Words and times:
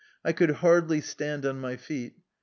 I 0.25 0.31
could 0.33 0.49
hardly 0.49 0.99
stand 0.99 1.45
on 1.45 1.59
my 1.61 1.75
feet. 1.75 2.15